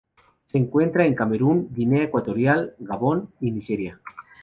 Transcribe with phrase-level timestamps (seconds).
[0.47, 4.01] Se encuentra en Camerún, Guinea Ecuatorial, Gabón y Nigeria.